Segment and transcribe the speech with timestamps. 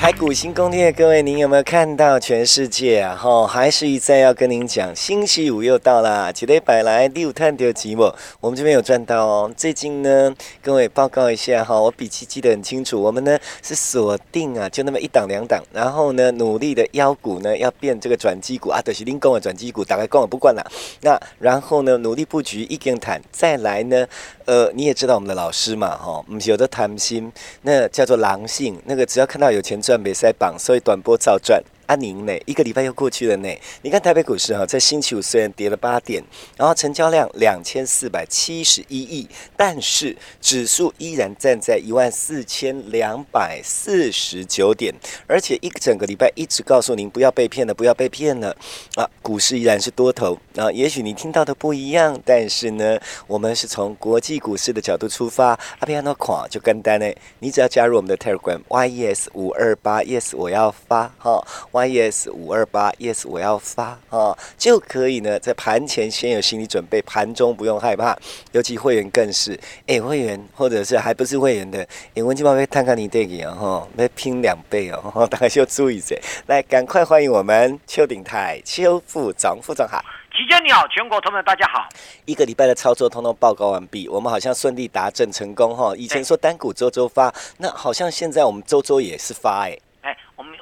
[0.00, 3.14] 台股新攻略，各位您有没有看到全世界啊？
[3.14, 9.52] 哈，还是一再要跟您讲，星期五又到啦，几礼拜来六探丢寂寞，我们这边有赚到哦。
[9.54, 20.66] 最近呢，各位报告一下哈，我笔记记得很清楚，我们呢是锁定啊，就那么一档两档，然后呢努力的腰股呢要变这个转机股啊，都是零工的转机股，打开跟我不管了。
[21.02, 24.06] 那然后呢努力布局一根毯，再来呢，
[24.46, 31.62] 呃，你也知道我们的老师嘛，哈，我们有的贪心，那叫做狼性，那个只要看到有钱赚没塞榜，所以短波照转。
[31.90, 32.32] 阿宁呢？
[32.46, 33.48] 一个礼拜又过去了呢。
[33.82, 36.22] 你看台北股市哈，在星期五虽然跌了八点，
[36.56, 44.94] 然后成交量两千四百七十一亿，但是指数依然站在一万四千两百四十九点，
[45.26, 48.56] 而且一整个礼拜一直告诉您不要被骗了，不要被骗了
[48.94, 49.10] 啊！
[49.20, 50.70] 股市依然是多头啊。
[50.70, 52.96] 也许你听到的不一样，但是呢，
[53.26, 55.58] 我们是从国际股市的角度出发。
[55.80, 61.44] 阿比安诺垮就跟单呢，你只要加入我们的 Telegram YES 五二八 Yes，我要发哈。
[61.86, 68.16] Yes 五二八 yes 我要发啊，就可以呢，在盘前先有心理准备，盘中不用害怕。
[68.52, 76.20] 尤其会员更是，哎，会员或者是还不是会员的，哎，温金宝贝探看你这个啊哈，要拼两倍哦，大家要注意些。
[76.46, 80.02] 来，赶快欢迎我们邱鼎泰邱副总，副总好。
[80.32, 81.86] 齐娟你好，全国同仁大家好。
[82.24, 85.92] 一个礼拜的操作通通报告完毕，我们好像顺利达阵成功哈。
[85.96, 89.76] 以前说单股周周发，那好像现在我们周周也是发哎。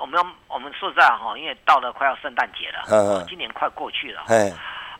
[0.08, 4.22] 们我们要我们说实在哈，因为到了快要圣诞节了，嗯今年快过去了。
[4.28, 4.52] 哎，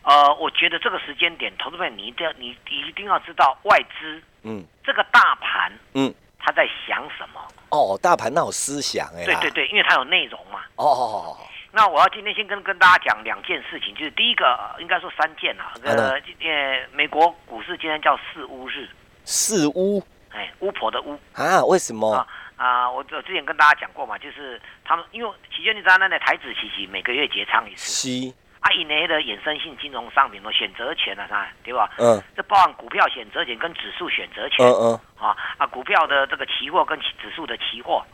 [0.03, 7.41] 呃，我觉得这个时间点，投资者你一定要你一定要知道外资，嗯，这个大盘，嗯，他在想什么？
[7.71, 9.25] 哦，大盘那有思想哎。
[9.25, 10.61] 对对对，因为它有内容嘛。
[10.77, 11.37] 哦。
[11.71, 15.75] 那我要今天先跟跟大家讲两件事情，就是第一个应该说三件啊。
[15.85, 18.89] 呃，呃，美国股市今天叫四巫日。
[19.25, 20.03] 四巫？
[20.31, 21.63] 哎，巫婆的巫啊？
[21.65, 22.15] 为什么？
[22.15, 22.27] 啊，
[22.59, 31.89] 我我之前跟大家讲过嘛，就是他们因为期间你知道那台子期期每个月结仓一次，是啊，以内的衍生性金融商品的选择权啊，是对吧？
[31.99, 38.05] 嗯，这包含股票选择权跟指数选择权，嗯嗯，啊啊，股票的这个期货跟指数的期货，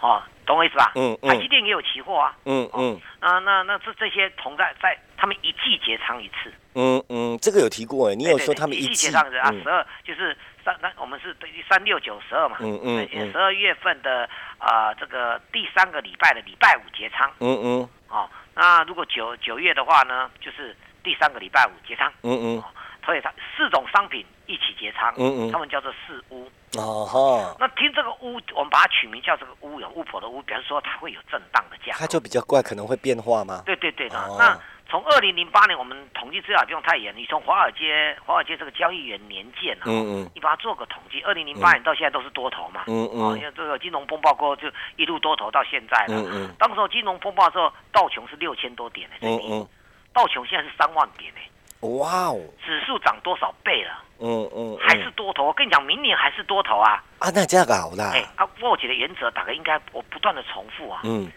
[0.00, 0.92] 哦，懂我意思吧？
[0.94, 10.36] 嗯嗯，台积电也有期货啊，嗯嗯，啊那那这这些同在在他们一季结仓一次，嗯嗯，这个有提过哎，你有说他们一季结仓是啊，十二就是。
[10.64, 14.28] 三那我们是等于三六九十二嘛，嗯嗯，十二月份的
[14.58, 22.62] 啊这个第三个礼拜的礼拜五结仓，嗯嗯，哦，那如果九九月的话呢，就是第三个礼拜五结仓，嗯嗯，
[23.04, 33.62] 所以它四种商品一起结仓，嗯嗯，他们叫做四乌，哦哈，那听这个乌，我们把它取名叫这个乌有巫婆的乌，表示说它会有震荡的价，它就比较怪，可能会变化吗？
[33.64, 34.58] 对对对的，那。
[34.90, 37.14] 从二零零八年，我们统计资料不用太严。
[37.16, 49.68] 你从华尔街，华尔街这个交易员年鉴啊，嗯嗯，你把它做个统计，二零零八年到现在都是多头嘛，嗯嗯，因为这个金融风暴过后就一路多头到现在了，嗯嗯，当时候金融风暴的时候，道琼是六千多点呢，嗯嗯，
[50.12, 55.44] 道琼现在是三万点呢，哇哦，指数涨多少倍了，嗯嗯，还是多头。
[55.44, 61.30] 我跟你讲，明年还是多头啊，啊，那这样搞的，哎，啊，我姐的原则大概应该我不断的重复啊，嗯，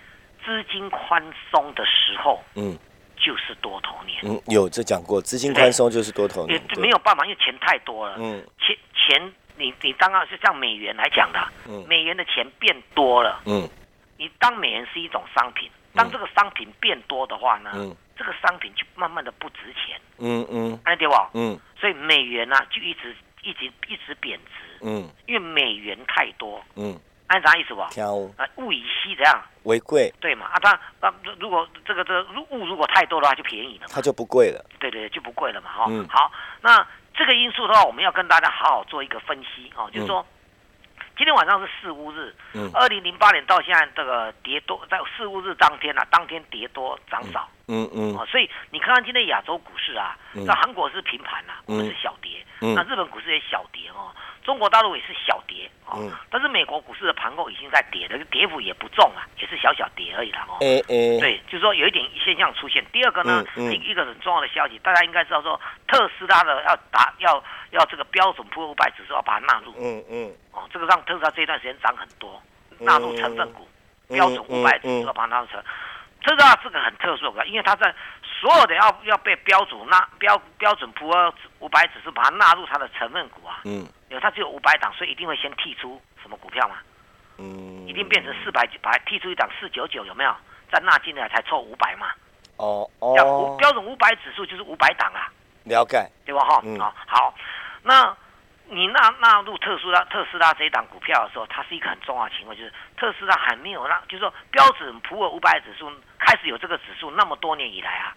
[0.43, 2.75] 资金宽松的时候，嗯。
[3.23, 11.39] 就是多头年，嗯，有这讲过，资金宽松就是多头年，没有办法，因为钱太多了，嗯，钱钱，你你刚刚是像美元来讲的，
[11.69, 13.65] 嗯，美元的钱变多了，嗯，
[14.17, 21.29] 你当美元是一种商品，当这个商品变多的话呢，嗯，这个商品就慢慢的不值钱，嗯嗯，哎对吧？
[21.33, 26.99] 嗯，所以美元呢就一直一直一直贬值，嗯，因为美元太多，嗯。
[27.27, 27.79] 按啥意思不？
[27.79, 27.89] 啊，
[28.57, 29.41] 物以稀这样？
[29.63, 30.13] 为贵。
[30.19, 30.47] 对嘛？
[30.47, 33.87] 啊，它那如果这个这个物如果太多的话，就便宜了。
[33.89, 34.63] 它就不贵了。
[34.79, 35.69] 对对，就不贵了嘛。
[35.71, 36.31] 哈，嗯好，
[36.61, 39.89] 那这个因素的话，我们要跟大家好好做一个分析哦。
[39.93, 40.25] 就是说，
[41.15, 48.15] 今天晚上是四五日，嗯，二零零八年到现在这个跌多，在四五日当天啊，当天跌多涨少，嗯嗯。
[48.17, 52.43] 哦，所以你看看今天亚洲股市啊，那韩国是平盘呐，我们是小跌。
[52.61, 52.73] 嗯。
[52.73, 54.09] 那日本股市也小跌哦，
[54.43, 55.97] 中国大陆也是小跌哦。
[55.97, 56.11] 嗯。
[56.29, 60.57] 但是美国股市的盘后已经在跌了，跌幅也不重啊，也是小小跌而已啦哦。
[60.61, 61.19] 哎哎。
[61.19, 62.85] 对，就是说有一点现象出现。
[62.91, 69.73] 第二个呢，一一个很重要的消息，大家应该知道说，特斯拉的要达要要这个标准普尔五百指数要把它纳入。
[69.79, 70.31] 嗯嗯。
[70.51, 72.41] 哦，这个让特斯拉这段时间涨很多，
[72.79, 73.67] 纳入成分股。
[74.09, 75.63] 标准五百指数要把它纳入成，
[76.23, 77.93] 这个这个很特殊的，因为它在
[78.23, 86.77] 所有的要要被标准纳标标准普尔五百指数把它纳入它的成分股啊，嗯，因为它只有五百档，所以一定会先剔出什么股票嘛，
[87.37, 90.33] 嗯，一定变成四百把它剔出一档四九九有没有？
[90.71, 92.07] 再纳进来才凑五百嘛，
[92.55, 95.27] 哦哦，五标准五百指数就是五百档啊，
[95.65, 96.63] 了解，对吧哈？
[96.79, 97.33] 啊好，
[97.83, 98.15] 那。
[98.69, 108.15] 你纳纳入特斯拉特斯拉这一档股票的时候，它是一个很重要的情况，就是特斯拉还没有让，就是说标准普尔五百指数开始有这个指数那么多年以来啊，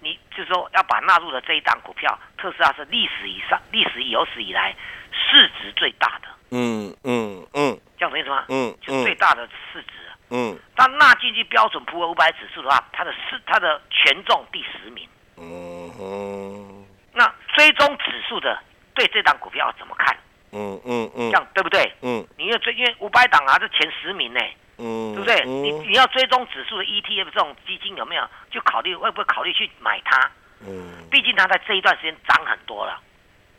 [0.00, 4.74] 你就是说要把纳入的这一档股票，特斯拉是历史以上历史有史以来
[5.12, 8.44] 市值最大的，嗯嗯嗯，这样懂意思吗？
[8.48, 9.92] 嗯，就最大的市值，
[10.30, 18.58] 嗯，但纳进去标准普尔五百指数的话，它的市它的权重第十名，嗯哼，那追踪指数的。
[19.00, 20.14] 对这档股票要怎么看？
[20.52, 21.90] 嗯嗯嗯，这样对不对？
[22.02, 24.40] 嗯，你要追，因为五百档啊，是前十名呢，
[24.76, 25.42] 嗯，对不对？
[25.46, 28.28] 你你要追踪指数的 ETF 这种基金有没有？
[28.50, 30.30] 就考虑会不会考虑去买它？
[30.66, 33.00] 嗯，毕竟它在这一段时间涨很多了。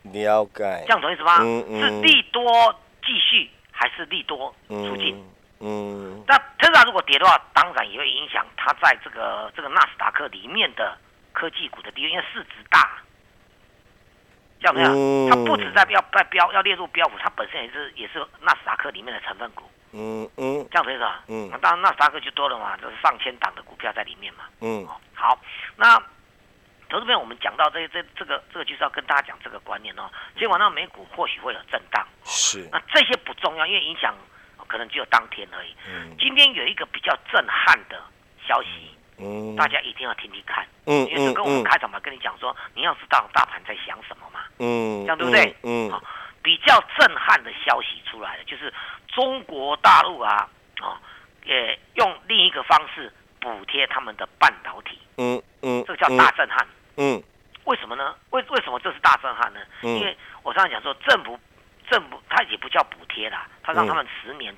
[0.03, 0.83] 了解。
[0.85, 1.38] 这样懂意思吗？
[1.39, 1.81] 嗯嗯。
[1.81, 5.25] 是利多继续还是利多出境？
[5.59, 6.23] 嗯。
[6.27, 10.95] 那特斯拉如果跌的话，当然也会影响它在这个这个纳斯达克里面的
[11.33, 13.01] 科技股的地位，因为市值大。
[14.62, 15.30] 这样怎么样？
[15.30, 19.69] 它不止在要在标要列入标普，它本身也是也是纳斯达克里面的成分股。
[19.94, 21.24] 嗯嗯，这样子是吧？
[21.28, 24.46] 嗯，那当然纳斯达克就多了嘛，就是上千档的股票在里面嘛。
[24.62, 25.38] 嗯，好，
[25.75, 26.02] 那
[26.88, 30.10] 投资边我们讲到这这这个这个就是要跟大家讲这个观念哦。
[30.38, 32.69] 今晚上美股或许会有震荡，是。
[32.72, 34.16] 那这些不重要，因为影响
[34.68, 35.75] 可能只有当天而已。
[35.90, 38.02] 嗯，今天有一个比较震撼的
[38.48, 38.96] 消息。
[39.21, 45.56] 嗯，大家一定要听听看，嗯，因为是跟我们开场嘛，跟你讲说，你要知道大盘在想什么嘛，嗯，这样对不对？
[45.63, 46.01] 嗯，好，
[46.41, 48.73] 比较震撼的消息出来了，就是
[49.07, 50.50] 中国大陆啊，
[50.81, 51.00] 啊，
[51.45, 56.67] 也用另一个方式补贴他们的半导体，嗯嗯，这个叫大震撼，
[56.97, 57.21] 嗯，
[57.65, 58.15] 为什么呢？
[58.31, 59.59] 为为什么这是大震撼呢？
[59.81, 61.39] 因为我刚才讲说，政府
[61.89, 64.56] 政府它也不叫补贴啦，它让他们十年，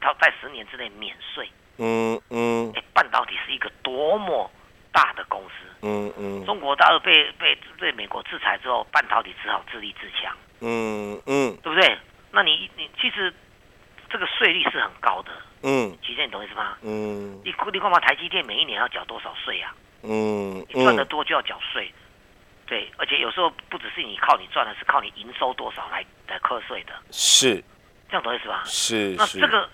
[0.00, 1.48] 它在十年之内免税。
[1.78, 4.50] 嗯嗯，半导体是一个多么
[4.92, 11.96] 大的公司，嗯嗯，中国大陆被被被美国制裁之后，半导体只好自立自强，嗯嗯，对不对？
[12.30, 13.32] 那你你其实
[14.10, 15.30] 这个税率是很高的，
[15.62, 16.76] 嗯，其实你懂意思吗？
[16.82, 17.98] 嗯，你你干嘛？
[18.00, 19.74] 台积电每一年要缴多少税啊？
[20.02, 21.92] 嗯，你赚得多就要缴税，
[22.66, 27.62] 对，而且有时候不只是你靠你赚的，是靠你营收多少来来课税的，是，
[28.08, 28.62] 这样懂意思吧？
[28.66, 29.68] 是，那这个。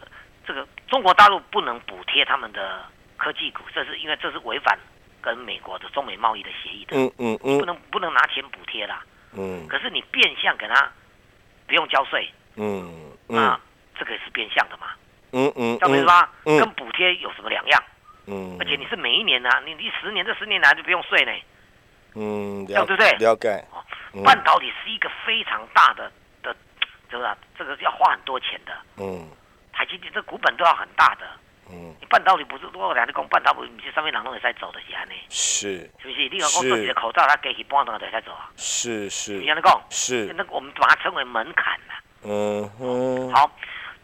[0.49, 2.83] 这个中国大陆不能补贴他们的
[3.19, 4.79] 科技股，这是因为这是违反
[5.21, 6.97] 跟美国的中美贸易的协议的。
[6.97, 9.05] 嗯嗯嗯，不能不能拿钱补贴啦。
[9.37, 10.91] 嗯，可是你变相给他
[11.67, 12.27] 不用交税。
[12.57, 13.61] 嗯那
[13.99, 14.87] 这个是变相的嘛？
[15.33, 16.33] 嗯嗯，晓得吧？
[16.45, 17.85] 跟补贴有什么两样？
[18.27, 21.33] 嗯，而且你是每一年呢，你你十年这十年来就不用税呢。
[22.15, 23.13] 嗯，对不对？
[23.19, 23.63] 了解。
[24.25, 26.11] 半导体是一个非常大的
[26.43, 26.57] 的，
[27.11, 27.29] 是不是？
[27.59, 28.73] 这个要花很多钱的。
[28.97, 29.29] 嗯。
[29.79, 31.25] 台积电这股本都要很大的，
[31.71, 36.29] 嗯，你半导体不是我两日讲半导体，你是上面人拢会使走的是安尼，是，是不是？
[36.29, 38.51] 你讲我做一个口罩，他给起半都会使走啊？
[38.57, 41.95] 是是，你安尼讲，是，那我们把它称为门槛呐。
[42.25, 43.49] 嗯嗯，好，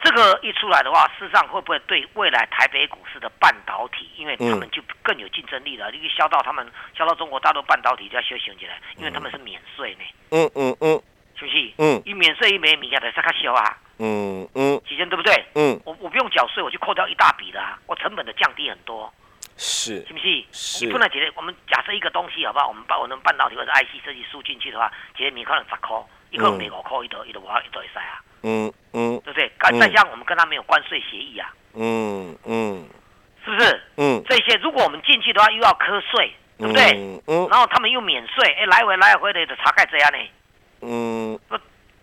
[0.00, 5.90] 这个一出来的话，事实上会不会对未来台北股市的半导体，因为他们就更有竞争力了？
[5.90, 6.64] 你销到他们
[6.96, 10.04] 销到中国大陆半导体就要修行起来，因为他们是免税呢。
[10.30, 11.02] 嗯嗯嗯，
[11.34, 11.72] 是不是？
[11.78, 13.76] 嗯，一免税一没米价的，才开销啊。
[14.04, 15.32] 嗯嗯，几千对不对？
[15.54, 19.10] 嗯，我我不用缴税，我就扣掉一大笔的啊，我成本的降低很多，
[19.56, 20.44] 是，是不是？
[20.52, 20.86] 是。
[20.86, 22.68] 你不能觉得我们假设一个东西好不好？
[22.68, 25.96] 我们把我们半导体或者 IC 设计输进去的话，觉得你可能十块，
[26.30, 28.20] 一个美国扣一头一头五一头一塞啊。
[28.42, 29.50] 嗯嗯，对不对？
[29.80, 31.50] 再加上我们跟他没有关税协议啊。
[31.74, 32.86] 嗯嗯，
[33.42, 33.82] 是不是？
[33.96, 36.92] 嗯，这些如果我们进去的话，又要瞌税，对不对？
[37.26, 37.48] 嗯。
[37.50, 40.18] 然后他们又免税，哎，来回来回的查盖这样呢？
[40.82, 41.40] 嗯。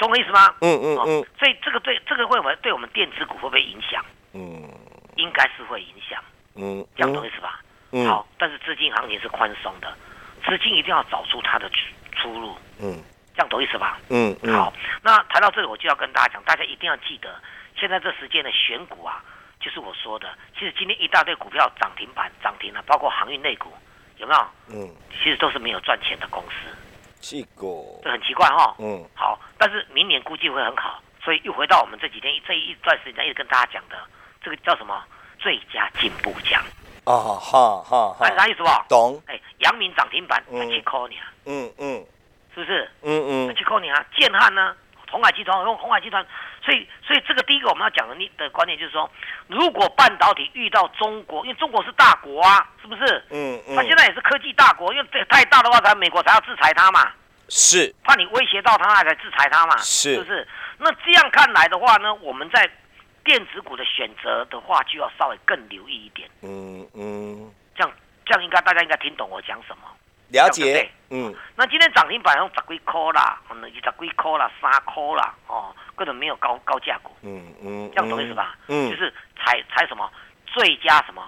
[0.01, 0.08] 不。
[0.08, 0.55] 懂我意思吗？
[0.62, 4.03] 嗯嗯嗯，所以这个对这个会不会对我们电子股会不会影响？
[4.34, 4.67] 嗯，
[5.15, 6.20] 应该是会影响。
[6.55, 7.62] 嗯，这样懂意思吧？
[7.91, 9.96] 嗯，好，但是资金行情是宽松的，
[10.43, 11.70] 资金一定要找出它的
[12.15, 12.58] 出路。
[12.79, 13.00] 嗯，
[13.36, 14.00] 这样懂意思吧？
[14.10, 17.36] 嗯嗯，好，那谈到这里，我就要跟大家讲，大家一定要记得，
[17.77, 19.24] 现在这时间的选股啊，
[19.60, 20.27] 就是我说的，
[20.58, 23.72] 其实今天一大堆股票涨停板涨停了，包括航运内股。
[24.17, 24.41] 有没有？
[24.70, 26.75] 嗯，其实都是没有赚钱的公司。
[28.04, 28.75] 这很奇怪哈。
[28.80, 33.96] 嗯，好，但是明年估计会很好，所以又回到我们这几天这一段时间一直跟大家讲的，
[34.44, 35.01] 这个叫什么
[35.40, 36.62] 最佳进步奖。
[37.06, 38.70] 啊哈哈，啥意思不？
[38.88, 39.22] 懂。
[39.28, 41.16] 哎，阳明涨停板才七块呢。
[41.46, 42.06] 嗯嗯，
[42.54, 42.90] 是不是？
[43.01, 43.88] 嗯嗯，七块呢？
[44.18, 44.75] 建汉呢？
[45.10, 46.25] 红海集团用红海集团，
[46.63, 49.10] 所以所以这个第一个我们要讲的你的观点就是说，
[49.48, 53.24] 如果半导体遇到中国，因为中国是大国啊，是不是？
[53.32, 53.75] 嗯嗯。
[53.75, 57.12] 他现在也是科技大国，因为这太大的话，才美国才要制裁他嘛。
[57.50, 57.94] 是。
[58.03, 59.75] 怕你威胁到他，才制裁他嘛。
[59.77, 60.13] 是。
[60.13, 60.48] 是不是？
[60.77, 62.70] 那这样看来的话呢，我们在
[63.24, 66.30] 电子股的选择的话，就要稍微更留意一点。
[66.44, 67.51] 嗯嗯。
[67.75, 67.91] 这样
[68.25, 69.84] 这样应该大家应该听懂我讲什么。
[70.30, 75.61] 了解，嗯，那今天涨停板用十几块啦，可能二十几块啦，三块啦，哦，
[76.01, 78.58] 根本没有高高价股，嗯嗯，这样懂意思吧？
[78.67, 80.12] 嗯，就是采采什么
[80.48, 81.24] 最佳什么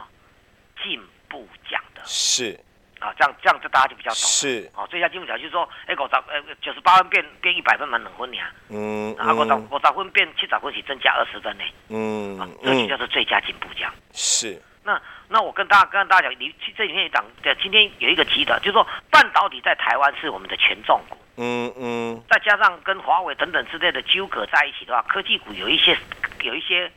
[0.84, 1.00] 进
[1.30, 2.60] 步奖的，是。
[3.00, 4.72] 啊，这样这样就大家就比较懂，是。
[4.76, 8.38] 哦，最佳进步奖就是说，哎，五十呃九十八分变变一百分满两分呢，
[8.70, 14.60] 嗯，啊五十五十分变七十分是增加二十分呢，嗯，这就叫做最佳进步奖，是。
[14.84, 25.98] 那那我跟大家跟大家讲，你这几天讲的，今天有一个集团，就是说半导体在台湾是我们的权重股，嗯嗯，再加上跟华为等等之类的纠葛在一起的话，科技股有一些
[26.42, 26.92] 有一些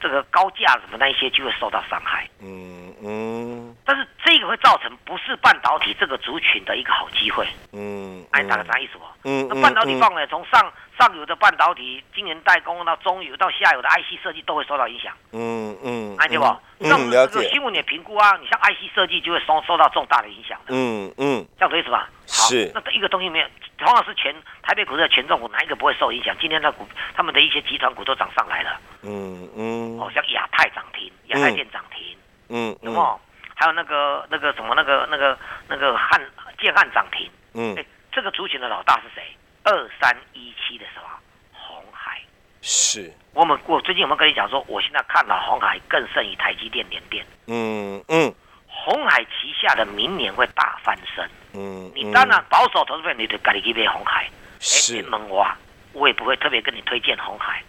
[0.00, 9.04] 这个高价什么那一些就会受到伤害，嗯嗯，但是这个会造成不是半导体这个族群的一个好机会，嗯，哎，大概啥意思不？
[9.24, 10.72] 嗯，那半导体放呢，从上。
[10.98, 15.10] 上游的半导体、晶圆代工到中游到下游的 IC 设计都会受到影响。
[15.32, 16.44] 嗯嗯，哎对不？
[16.80, 17.48] 嗯，了解。
[17.48, 20.74] 新闻也评估啊，你像 IC 设计就会受受到重大的影响的。
[20.74, 22.10] 嗯嗯，这样子意思吧？
[22.30, 22.70] 是。
[22.72, 23.46] 那一个东西没有，
[23.76, 26.34] 同样是全台北股市的权重股，哪一个不会受影响？
[26.40, 28.80] 今天的股，他们的一些集团股都涨上来了。
[29.02, 29.98] 嗯嗯。
[29.98, 32.16] 哦，像亚太涨停，亚太电涨停。
[32.48, 32.92] 嗯嗯。
[32.92, 33.20] 有有？
[33.54, 36.20] 还有那个那个什么那个那个那个汉
[36.58, 37.28] 建汉涨停。
[37.54, 37.76] 嗯。
[37.76, 39.22] 哎，这个族群的老大是谁？
[39.62, 41.06] 二三一七的什么
[41.52, 42.18] 红海
[42.62, 47.26] 是我们我最近有没有跟你讲说，我现在看到红海更胜于台积电、联电。
[47.46, 48.34] 嗯嗯，
[48.66, 51.28] 红海旗下的明年会大翻身。
[51.54, 54.28] 嗯，你当然保守投资者，你得赶紧去买红海。
[54.60, 55.56] 是门哇，
[55.92, 57.62] 我也不会特别跟你推荐红海。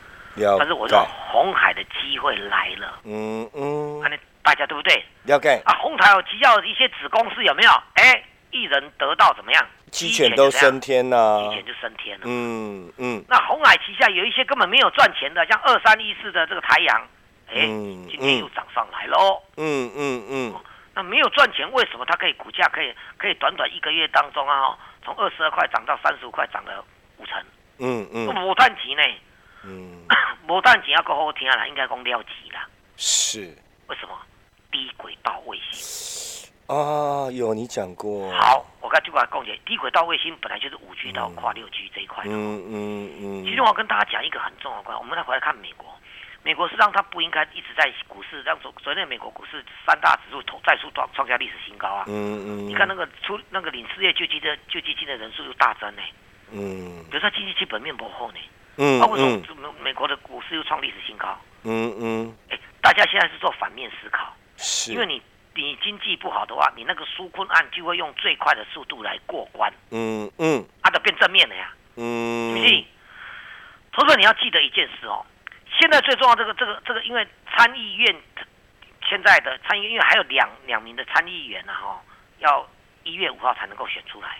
[0.57, 2.99] 但是我说红海的机会来了。
[3.03, 4.09] 嗯嗯，那
[4.41, 5.03] 大家对不对？
[5.23, 7.71] 了解啊，红海有旗下一些子公司有没有？
[7.95, 8.23] 哎。
[8.53, 9.65] 一人得到怎么样？
[9.91, 11.39] 鸡犬都升天了！
[11.47, 12.25] 鸡犬就升天了。
[12.25, 13.23] 嗯嗯。
[13.29, 17.01] 那红海旗下有一些根本没有赚钱的，像二三一四的这个太阳，
[17.47, 19.41] 哎，今天又涨上来喽。
[19.55, 20.53] 嗯嗯嗯。
[20.93, 26.83] 那没有赚钱，为什么它可以股价可以可以短短一个月当中啊，从二十二块涨到三十五块，涨了
[27.17, 27.41] 五成？
[27.79, 28.27] 嗯嗯。
[28.27, 29.03] 无赚钱呢？
[29.63, 30.05] 嗯。
[30.47, 32.67] 无赚钱要够好听啦，应该讲了急啦。
[32.97, 33.55] 是。
[33.87, 34.17] 为什么？
[34.71, 36.49] 低轨道卫星。
[36.67, 38.31] 啊，有你讲过。
[38.31, 42.23] 好，我刚就把它讲解，低轨道卫星本来就是五 G 到跨六 G 这一块。
[42.25, 43.43] 嗯嗯嗯。
[43.43, 45.93] 其实我要跟大家讲一个很重要的关，我们再回来看美国，
[46.43, 52.05] 美国实际上它不应该一直在股市让昨昨天美国股市三大指数再次创创下历史新高啊。
[52.07, 52.13] 嗯
[52.45, 52.67] 嗯。
[52.67, 56.01] 你看那个出那个领失业救济的救济金的人数又大增呢。
[56.51, 57.03] 嗯。
[57.09, 58.37] 比如说经济基本面不好呢。
[58.77, 58.99] 嗯。
[58.99, 61.39] 那为什么美美国的股市又创历史新高？
[61.63, 62.35] 嗯嗯。
[62.49, 64.35] 哎，大家现在是做反面思考。
[64.57, 64.91] 是。
[64.91, 65.21] 因为你。
[65.53, 69.69] 你经济不好的话，你那个纾困案就会用最快的速度来过关。
[69.91, 71.73] 嗯嗯，它就变正面了呀。
[71.97, 72.83] 嗯，是不是？
[73.91, 75.25] 同时你要记得一件事哦，
[75.81, 78.15] 现在最重要这个这个这个，因为参议院
[79.09, 81.99] 现在的参议院还有两两名的参议员呢哈，
[82.37, 82.69] 要
[83.01, 84.37] 一月五号才能够选出来。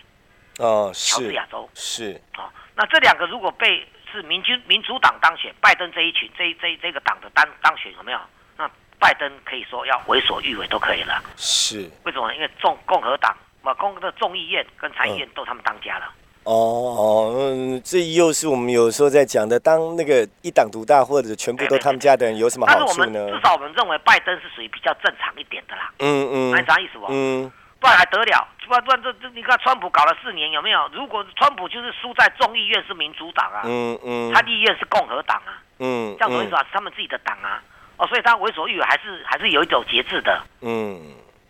[0.58, 8.20] 哦，乔治亚州是啊，那这两个如果被是民军民主党当选，拜登这一群这这这个党的当当选有没有？
[8.56, 8.70] 那
[9.00, 12.32] 拜登可以说要为所欲为都可以了，是为什么？
[12.34, 16.08] 因为众共和党嘛，共的众议院跟参议院都他们当家了。
[16.44, 23.30] 哦哦，嗯，这又是我们有时候在讲的，当那个一党独大或者全部都他们家的人有什么好处呢？
[23.30, 25.92] 至少我们认为拜登是属于比较正常一点的啦。
[26.00, 27.06] 嗯嗯，那啥意思不？
[27.08, 28.48] 嗯，不然还得了？
[28.66, 30.88] 不然不然这这你看川普搞了四年有没有？
[30.92, 37.62] 如果川普就是输在众议院是民主党啊，嗯嗯，他议院是共和党啊，嗯，这样等于说是他们自己的党啊。
[37.98, 40.42] 哦，所以他为所欲为，还是还是有一种节制的。
[40.62, 40.98] 嗯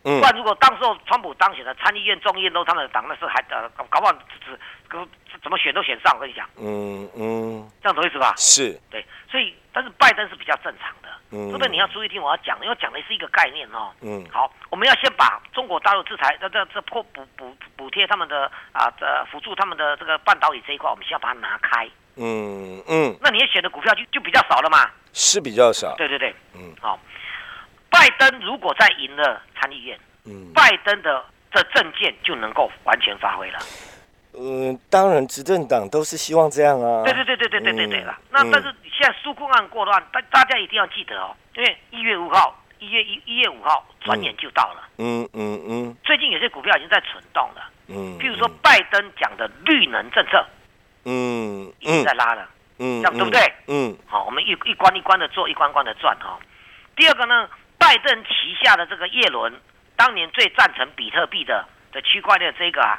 [0.04, 0.21] 嗯。
[0.21, 4.59] 不然，如果当时候川普当选了参议院、众议院都他们的党，那是还呃搞不好只
[4.90, 5.09] 怎
[5.42, 6.14] 怎么选都选上。
[6.14, 6.49] 我跟你讲。
[6.56, 7.71] 嗯嗯。
[7.82, 8.35] 这样懂意思吧？
[8.37, 8.78] 是。
[8.90, 11.09] 对，所以但是拜登是比较正常的。
[11.30, 11.50] 嗯。
[11.50, 13.90] 这边你要注意听我要讲，因为讲的是一个概念哦。
[14.00, 14.25] 嗯。
[14.30, 21.88] 好，我们要先把中国大陆制裁、这这这破补补补贴他们的啊，这辅助他们的这个半导体这一块，我们先要把它拿开。
[22.16, 23.16] 嗯嗯。
[23.21, 24.90] 那你选的股票就就比较少了嘛？
[25.14, 26.99] 是比较少，对对对，嗯，好。
[28.02, 33.59] 拜登如果再赢了参议院，嗯，拜登的这证件就能够完全发挥了。
[34.35, 37.04] 嗯，当然，执政党都是希望这样啊。
[37.04, 38.18] 对对对对对对对对了。
[38.30, 44.88] 那但是现在纾困案过乱，大大家一定要记得哦，因为一月五号，一月一一月五号，转眼就到了。
[44.99, 45.97] 嗯嗯嗯。
[46.02, 47.71] 最近有些股票已经在蠢动了。
[47.87, 48.18] 嗯。
[48.18, 50.44] 譬如说拜登讲的绿能政策，
[51.04, 52.49] 嗯，已经在拉了。
[52.78, 53.00] 嗯。
[53.00, 53.40] 这样对不对？
[53.68, 53.97] 嗯。
[54.06, 56.37] 好，我们一一关一关的做，一关关的赚哈。
[56.97, 57.49] 第二个呢，
[57.83, 59.53] 拜登旗下的这个叶伦，
[59.97, 62.99] 当年最赞成比特币的的区块链这个啊。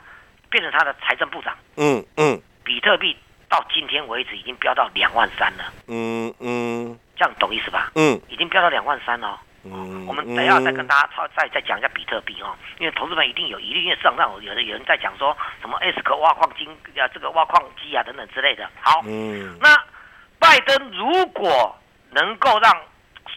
[0.54, 1.58] 变成他的财政部长。
[1.78, 3.18] 嗯嗯，比特币
[3.50, 5.74] 到今天为止已经飙到两万三了。
[5.88, 7.92] 嗯嗯，这样懂意思吧？
[7.96, 9.42] 嗯，已经飙到两万三了。
[9.64, 16.70] 嗯，我们等一下再跟大家再再讲一下比特币哦，因为投资们一定有疑虑，因为市场上有的有人在讲说什么 S 克挖矿金
[17.02, 18.70] 啊，这个挖矿机啊等等之类的。
[18.80, 19.76] 好，嗯，那
[20.38, 21.76] 拜登如果
[22.12, 22.72] 能够让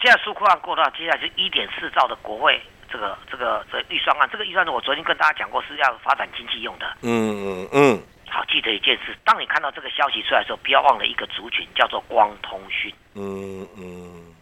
[0.00, 2.60] 现在纾困案过到，接下来是一点四兆的国会。
[2.88, 6.86] 这个这个这预算案，这个预算案，我昨天跟大家讲过是要发展经济用的。
[7.02, 8.02] 嗯嗯嗯。
[8.28, 12.92] 好，记得一件事，当你看到这个消息出来的时候，不要忘了一个族群，叫做光通讯。
[13.14, 14.34] 嗯嗯。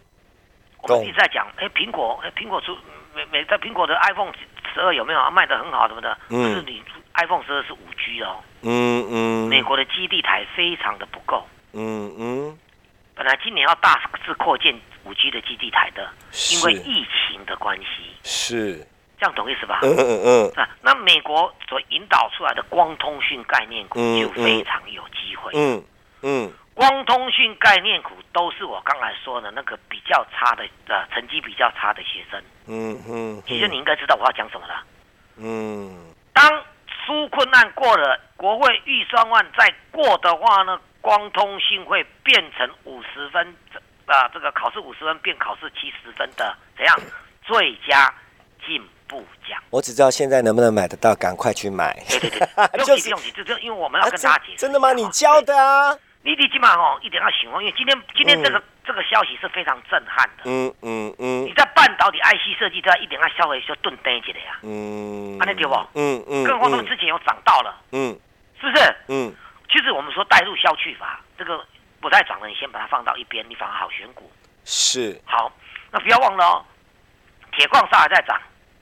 [0.83, 2.77] 我们一直在讲，哎，苹果，哎，苹果出
[3.15, 4.33] 每每在苹果的 iPhone
[4.75, 5.31] 十二有没有啊？
[5.31, 6.19] 卖的很好什么的？
[6.29, 6.55] 嗯。
[6.55, 6.83] 是你
[7.15, 8.37] iPhone 十二是五 G 哦。
[8.63, 9.49] 嗯嗯。
[9.49, 11.47] 美国的基地台非常的不够。
[11.73, 12.59] 嗯嗯。
[13.15, 16.09] 本来今年要大肆扩建五 G 的基地台的，
[16.53, 18.79] 因为疫情的关系，是
[19.19, 19.81] 这样懂意思吧？
[19.83, 20.53] 嗯嗯嗯。
[20.57, 25.53] 啊，那美国所引导出来的光通讯概念股就非常有机会。
[25.55, 25.83] 嗯
[26.23, 26.53] 嗯。
[26.75, 32.43] 光通讯概念股都是我刚才说的那个比较差的呃成绩比较差的学生。
[32.67, 33.43] 嗯嗯。
[33.47, 34.83] 其实你应该知道我要讲什么了。
[35.37, 36.13] 嗯。
[36.33, 36.51] 当
[37.07, 40.81] 纾困案过了，国会预算案再过的话呢？
[41.01, 43.55] 光通讯会变成五十分，
[44.07, 46.99] 啊，这个考试五十分变考试七十分的怎样？
[47.43, 48.13] 最佳
[48.67, 49.61] 进步奖。
[49.71, 51.95] 我只知道现在能不能买得到，赶快去买。
[52.09, 52.39] 对对对，
[52.73, 54.57] 不用急不用急，就就因为我们要跟大家解释。
[54.57, 54.93] 真的吗？
[54.93, 55.97] 你教的啊？
[56.23, 60.45] 你你起码哦，一点要醒哦，因为今天今天这个这个消息是非常震撼的。
[60.45, 61.45] 嗯嗯嗯。
[61.45, 64.59] 你在半导体 IC 设计都要一点要稍微就顿呆起来呀。
[64.63, 65.39] 嗯。
[65.39, 65.75] 安利对不？
[65.95, 66.45] 嗯嗯。
[66.45, 67.77] 更何况之前又涨到了。
[67.93, 68.19] 嗯。
[68.59, 68.97] 是不是？
[69.09, 69.35] 嗯。
[69.71, 71.63] 其实我们说带入消去法，这个
[72.05, 74.31] 不太涨了，你先把它放到一边，你反而好选股。
[74.63, 75.19] 是。
[75.25, 75.51] 好，
[75.91, 76.65] 那不要忘了哦，
[77.53, 78.39] 铁矿砂还在涨，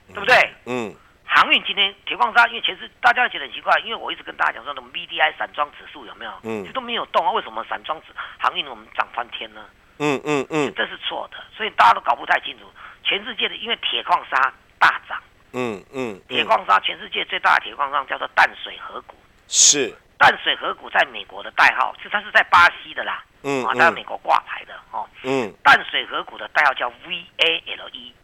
[0.08, 0.52] 对不对？
[0.66, 0.92] 嗯。
[1.24, 6.32] 航运今天铁矿砂，因为其实大家觉得很奇怪，因为我一直跟大家讲说，那 B D I 散装指数有没有？
[6.42, 6.66] 嗯。
[6.66, 8.08] 这都没有动啊，为什么散装指
[8.40, 9.64] 航运我们涨翻天呢？
[9.98, 10.74] 嗯嗯嗯。
[10.74, 12.64] 这是错的，所以大家都搞不太清楚。
[13.04, 15.22] 全世界的因为铁矿砂大涨。
[15.52, 16.20] 嗯嗯。
[16.26, 19.14] 铁矿砂全世界最大的铁矿砂叫做淡水河谷。
[19.46, 19.96] 是。
[20.22, 28.14] 淡水河谷在美国的代号是它是在巴西的啦，嗯，啊，在美国挂牌的哦，嗯，淡水河谷的代号叫 V A L E，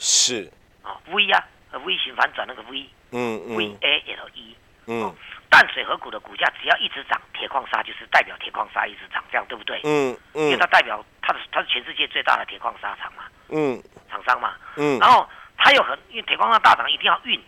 [0.00, 0.52] 是。
[0.82, 1.44] 啊，V 啊
[1.84, 4.56] ，V 型反转那个 V，嗯嗯，V A L E，
[4.88, 5.14] 嗯，
[5.48, 9.80] 淡水河谷的股价只要一直涨，铁矿砂就是代表铁矿砂一直涨，这样对不对？
[9.84, 13.80] 嗯嗯，因为它代表它的它是全世界最大的铁矿砂厂嘛，嗯，
[14.10, 15.24] 厂商嘛，嗯，然后
[15.56, 17.40] 它有很因为铁矿砂大涨一定要运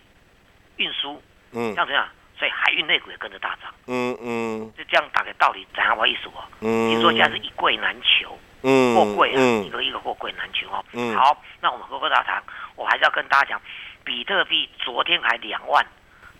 [0.77, 2.07] 运输，嗯，这样怎样？
[2.37, 6.43] 所以海运类股也跟着大涨，嗯嗯，就这样打个道理，怎样我意思哦？
[6.59, 10.83] 嗯，你说现在是一柜难求，嗯，货柜啊，一个一个货柜难求哦。
[10.91, 12.43] 嗯，好，那我们回过大谈，
[12.75, 13.61] 我还是要跟大家讲，
[14.03, 15.85] 比特币昨天还两万，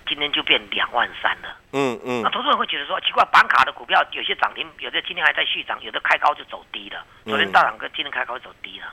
[0.05, 1.57] 今天就变两万三了。
[1.71, 7.05] 嗯嗯，那投资人会觉得说奇怪，板卡的股票有些涨停，有的今天还在续涨，有的开高就走低了。
[7.23, 8.87] 昨天大涨跟今天开高走低了。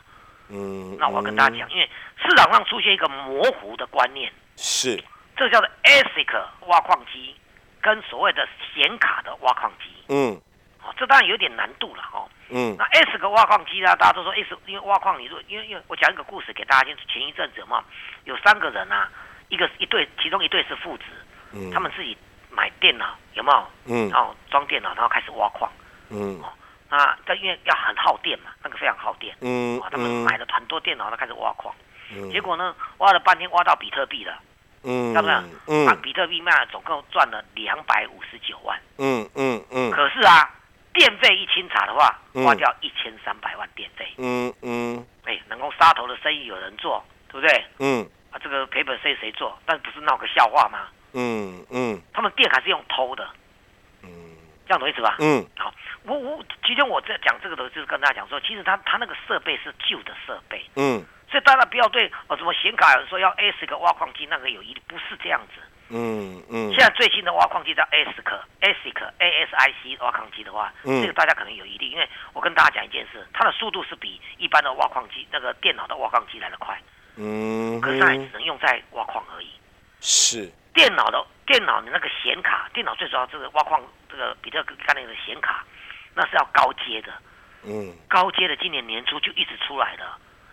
[0.50, 1.90] 嗯，那我要跟大家讲，因为
[2.22, 5.02] 市场上出现一个模糊的观念是。
[5.36, 7.34] 这叫做 ASIC 挖矿机，
[7.80, 9.90] 跟所谓的显卡的挖矿机。
[10.08, 10.40] 嗯，
[10.82, 12.28] 哦，这当然有点难度了哦。
[12.48, 13.96] 嗯，那 ASIC 挖矿机呢？
[13.96, 16.96] 大家都说 ASIC，因为挖矿，你说，因为因为我讲一个故事给大家听。
[17.08, 17.82] 前一阵子嘛，
[18.24, 19.10] 有三个人啊，
[19.48, 21.04] 一个一对，其中一对是父子，
[21.52, 22.16] 嗯，他们自己
[22.50, 23.66] 买电脑，有没有？
[23.86, 25.70] 嗯，然后装电脑，然后开始挖矿。
[26.10, 26.52] 嗯，哦，
[26.90, 29.34] 啊，但因为要很耗电嘛，那个非常耗电。
[29.40, 31.74] 嗯，啊，他们买了很多电脑，他开始挖矿。
[32.14, 34.38] 嗯，结果呢，挖了半天，挖到比特币了。
[34.84, 38.78] 嗯，要不然，嗯，把比特币卖了，总共赚了两百五十九万。
[38.98, 39.90] 嗯嗯嗯。
[39.92, 40.50] 可是啊，
[40.92, 44.12] 电费一清查的话，花掉一千三百万电费。
[44.18, 45.06] 嗯嗯。
[45.24, 47.64] 哎，能够杀头的生意有人做，对不对？
[47.78, 48.08] 嗯。
[48.32, 49.56] 啊，这个赔本生意谁做？
[49.64, 50.88] 但不是闹个笑话吗？
[51.12, 52.00] 嗯嗯。
[52.12, 53.28] 他们电还是用偷的。
[54.02, 54.10] 嗯。
[54.66, 55.16] 这样懂意思吧？
[55.20, 55.46] 嗯。
[55.56, 55.72] 好，
[56.04, 60.64] 我我其实我在讲这个的，就是跟大家讲说，其实他他那个设备是旧的设备。
[60.74, 61.04] 嗯。
[61.32, 65.62] 所以大家不要对哦什么显卡说要 ASIC 挖矿机那个有疑虑，不是这样子。
[65.88, 66.68] 嗯嗯。
[66.74, 76.78] 现在最新的挖矿机叫 ASIC ASIC ASIC 挖矿机的话，这个大家可能有疑虑，因为我跟大家讲一件事，它的速度是比一般的挖矿机那个电脑的挖矿机来的快。
[77.16, 77.80] 嗯。
[77.80, 79.48] 可是它只能用在挖矿而已。
[80.00, 85.64] 是电脑的电脑的那个显卡，电脑最主要这个挖矿这个比特概念的显卡，
[86.14, 87.10] 那是要高阶的。
[87.64, 90.04] 嗯，高阶的今年年初就一直出来的，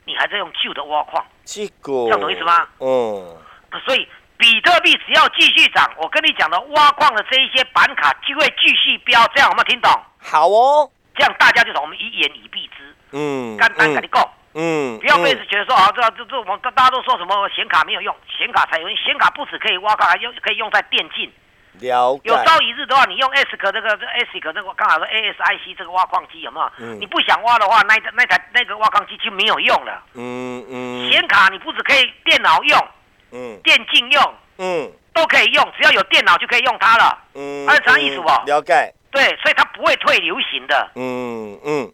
[0.05, 2.67] 你还在用旧的挖矿，这个这样懂意思吗？
[2.79, 3.37] 嗯，
[3.85, 4.07] 所以
[4.37, 9.91] 比特币只要继续涨，我跟你讲的挖矿的这一些板卡就会继续飙，这样有没有听懂？
[10.21, 12.95] 好哦，这样大家就懂，我们一言以蔽之。
[13.11, 21.31] 嗯，干单跟你讲，嗯，不要被觉得说啊，这这这我们大家都说什么显卡没有用，显卡才有用，显卡不止可以挖矿，还用可以用在电竞。
[21.79, 26.71] 了有朝一日的话，你用 S 克这个 S 克这个刚好说 ASIC 这个挖矿机有没有？
[26.79, 26.99] 嗯。
[26.99, 30.03] 你不想挖的话，那那台那个挖矿机就没有用了。
[30.13, 31.11] 嗯嗯。
[31.11, 32.87] 显卡你不只可以电脑用，
[33.31, 37.17] 嗯，电竞用，嗯，都可以用，只要有电脑就可以用它了。
[37.35, 37.67] 嗯。
[37.69, 38.27] 是啥意思不？
[38.45, 38.93] 了解。
[39.11, 40.91] 对，所以它不会退流行的。
[40.95, 41.91] 嗯嗯。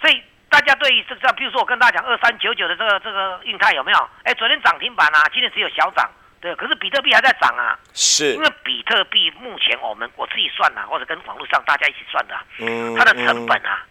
[0.00, 4.08] 所以大家对于这个，比如说我跟大家讲二三九九的这个这个运泰有没有？
[4.24, 6.08] 哎，昨天涨停板啊，今天只有小涨。
[6.40, 13.84] 对，可是比特币还在涨啊，是，因为比特币目前我们我自己算呐，或者跟网络上大家一起算的，嗯，它的成本啊，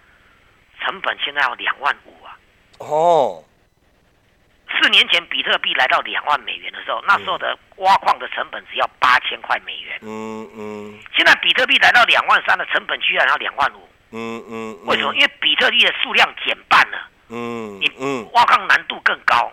[0.80, 2.38] 成本现在要两万五啊，
[2.80, 3.44] 哦，
[4.82, 15.14] 四年前比特币来到两万美元的时候，那时候的挖矿的成本只要八千块美元，嗯嗯，现在比特币来到两万三的成本居然要两万五，嗯嗯，为什么？
[15.16, 18.30] 因为比特币的数量减半了，嗯，你嗯。
[18.32, 19.52] 挖矿难度更高。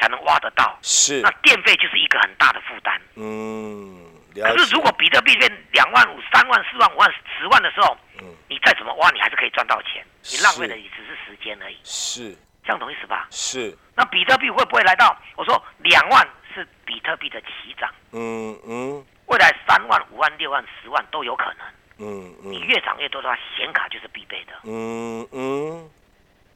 [0.00, 3.00] 才能挖得到，是，那电费就是一个很大的负担。
[3.16, 11.76] 嗯，可是如果比特币变两万五、三万、四万、五万、十万的时候，嗯，你再怎么挖，你还是可以赚到钱，你浪费的也只是时间而已。
[11.82, 13.26] 是，这样懂意思吧？
[13.30, 13.76] 是。
[13.96, 15.16] 那比特币会不会来到？
[15.36, 17.90] 我说两万是比特币的起涨。
[18.12, 21.66] 嗯嗯，未来三万、五万、六万、十万都有可能。
[21.98, 24.52] 嗯嗯，你越涨越多的话，显卡就是必备的。
[24.62, 25.90] 嗯嗯，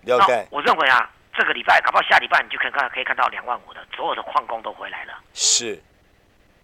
[0.02, 0.46] 了解。
[0.50, 1.10] 我认为啊。
[1.34, 5.14] 这个礼拜，搞不好下礼拜你就可以看，可以看到两万五的，所有的矿工都回来了。
[5.32, 5.82] 是，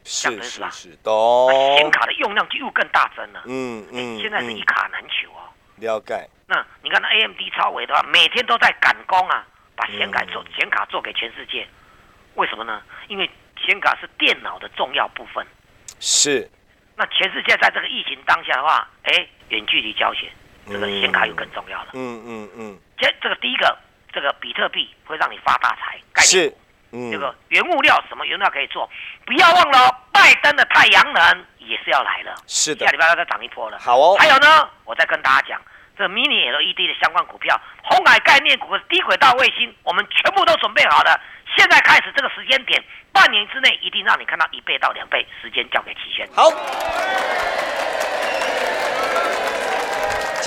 [0.04, 1.50] 是是是，懂。
[1.78, 3.42] 显卡的用量就又更大增了。
[3.46, 5.48] 嗯嗯，现在是一卡难求哦。
[5.76, 6.28] 了解。
[6.46, 11.66] 那你看那 AMD 超维的话，每天都在赶工啊，把显卡做显卡做给全世界。
[12.34, 12.82] 为什么呢？
[13.08, 15.46] 因为显卡是电脑的重要部分。
[15.98, 16.48] 是。
[16.94, 20.30] 那全世界在这个疫情当下的话，哎，远距离教学，
[20.66, 21.90] 这个显卡又更重要了。
[21.94, 22.78] 嗯嗯嗯。
[22.98, 23.78] 这这个第一个。
[24.18, 26.52] 这个比特币会让你发大财，是，
[26.90, 28.90] 嗯，这个原物料什么原料可以做？
[29.24, 33.78] 不要忘了，拜登的太阳能也是要来了，是的，下礼拜要再涨一波了。
[33.78, 35.62] 好哦，还有呢，我再跟大家讲，
[35.96, 41.20] 这 mini LED 的相关股票，红海概念股、低轨道卫星，我们全部都准备好了。
[41.56, 46.28] 现在开始这个时间点，半年之内一定让你看到一倍到两倍，时间交给齐轩。
[46.34, 46.50] 好。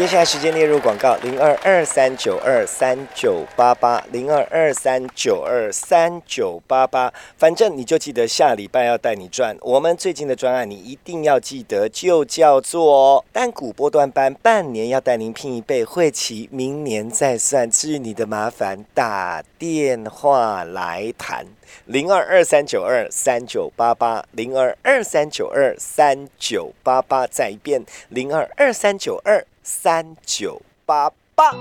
[0.01, 7.13] 接下来时间列入广告，零二二三九二三九八八，零二二三九二三九八八。
[7.37, 9.55] 反正你就记得下礼拜要带你赚。
[9.61, 17.69] 我们最近的专案你一定要记得，就叫做单股波段班，半年要带您拼一倍，会期明年再算。
[17.69, 21.45] 至于你的麻烦，打电话来谈，
[21.85, 27.27] 零二二三九二三九八八，零二二三九二三九八八。
[27.27, 29.45] 再一遍，零二二三九二。
[29.73, 31.55] 三九八八。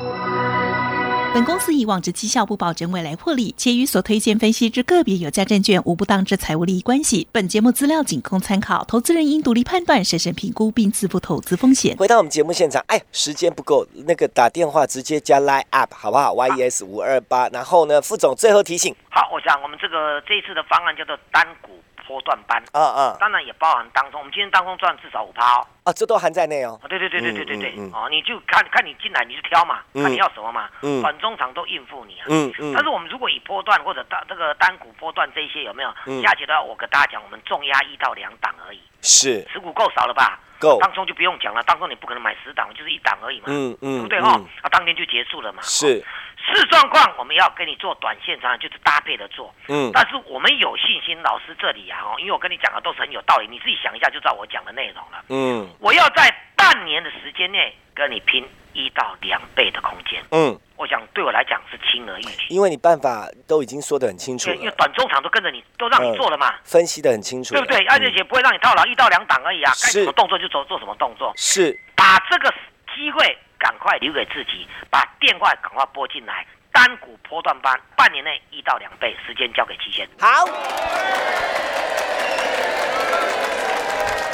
[1.32, 7.28] 本公司以往之绩效不保证未来获利，且与所推荐分析之个别有价证券无不当之财务利益关系。
[7.30, 11.96] 本节目资料仅供参考，投资人应独立判断、审慎评估并自负投资风险。
[11.98, 17.48] 回到我们节目现场，哎，时间不够，那个打电话直接加 Line Up 好不好？Y E S 五二八。
[17.50, 18.92] 然后呢，副总最后提醒。
[19.08, 21.70] 好，我想我们这个这一次的方案叫做单股。
[22.10, 35.94] 波段班，啊啊，当然也包含当中，我们今天当中赚至少五趴哦，啊，这都含在内哦，对对对对对对对，哦，你就看看你进来你就挑嘛，看你要什么嘛，嗯，短中长都应付你啊，嗯嗯，但是我们如果以波段或者单这个单股波段这些有没有？
[36.20, 40.40] 加起来我跟大家讲，我们重压一到两档而已，是，持股够少了吧？
[40.58, 44.20] 够，当中就不用讲了，当中你不可能买十档，就是一档而已嘛，嗯嗯，对不对？
[44.20, 44.40] 哈？
[44.62, 46.04] 啊，当天就结束了嘛，是。
[46.42, 67.84] 视状况，我们要跟你做短线上就是搭配的做，嗯，但是我们有信心，老师这里啊，哦，因为我跟你讲的都是很有道理，你自己想一下就知道我讲的内容了，嗯，我要在半年的时间内跟你拼一到两倍的空间，嗯，我想对我来讲是轻而易举，因为你办法都已经说的很清楚，因为短中长都跟着你，都让你做了嘛，分析的很清楚，对不对？
[67.86, 71.76] 而且也不会让你套牢一到两档而已啊，该什么动作就做做什么动作，是。
[71.94, 72.50] 把这个
[72.94, 76.44] 机会赶快留给自己，把电话赶快拨进来。
[76.72, 80.08] 单股波段班，半年内一到两倍，时间交给期限。
[80.18, 80.46] 好。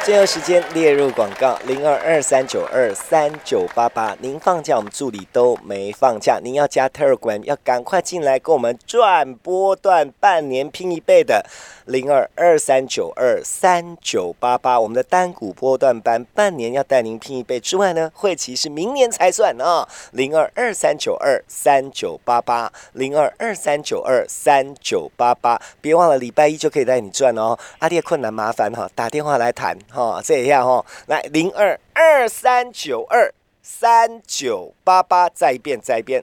[0.06, 4.16] 最后时间列入广告零二二三九二三九八八。
[4.20, 6.38] 您放假，我们助理都没放假。
[6.40, 11.44] 您要加 Telegram，要赶快进来跟我们赚波段，半年拼一倍的
[11.86, 14.78] 零二二三九二三九八八。
[14.78, 19.88] 我们的单股波段班，半年要带您拼一倍之外呢，会期是明年才算啊。
[20.12, 25.60] 零二二三九二三九八八，零二二三九二三九八八。
[25.80, 27.58] 别忘了礼拜一就可以带你赚哦。
[27.80, 29.76] 阿弟困难麻烦哈，打电话来谈。
[29.96, 33.32] 哦，这一下哈，来零二二三九二
[33.62, 36.22] 三九八八，再一遍，再一遍，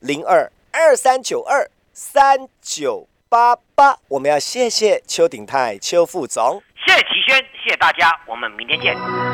[0.00, 3.98] 零二二三九二三九八八。
[4.08, 9.33] 我们要谢谢邱鼎泰邱副总，谢谢齐轩，谢谢大家，我们明天见。